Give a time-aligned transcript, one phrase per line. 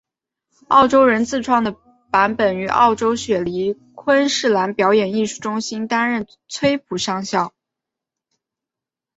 [0.69, 1.75] 澳洲人自创的
[2.09, 7.53] 版本于澳洲雪梨昆士兰表演艺术中心担任崔普上校。